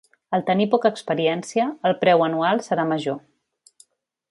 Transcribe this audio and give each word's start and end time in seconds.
Al 0.35 0.43
tenir 0.45 0.65
poca 0.71 0.89
experiència, 0.93 1.67
el 1.91 1.95
preu 2.05 2.25
anual 2.29 2.65
serà 2.71 2.89
major. 2.95 3.23